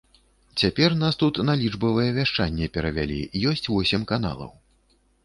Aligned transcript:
Цяпер 0.59 0.93
нас 1.01 1.13
тут 1.23 1.33
на 1.49 1.53
лічбавае 1.63 2.05
вяшчанне 2.15 2.71
перавялі, 2.79 3.19
ёсць 3.53 3.69
восем 3.75 4.01
каналаў. 4.15 4.51